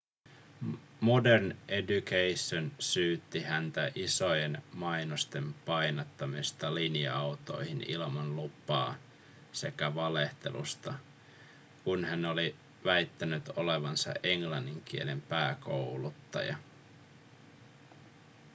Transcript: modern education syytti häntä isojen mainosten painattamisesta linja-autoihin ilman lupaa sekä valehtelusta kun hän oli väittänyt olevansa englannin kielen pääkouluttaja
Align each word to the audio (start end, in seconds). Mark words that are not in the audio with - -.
modern 1.01 1.57
education 1.67 2.71
syytti 2.79 3.41
häntä 3.41 3.91
isojen 3.95 4.63
mainosten 4.73 5.53
painattamisesta 5.53 6.75
linja-autoihin 6.75 7.83
ilman 7.87 8.35
lupaa 8.35 8.95
sekä 9.51 9.95
valehtelusta 9.95 10.93
kun 11.83 12.05
hän 12.05 12.25
oli 12.25 12.55
väittänyt 12.85 13.49
olevansa 13.49 14.13
englannin 14.23 14.81
kielen 14.81 15.21
pääkouluttaja 15.21 16.57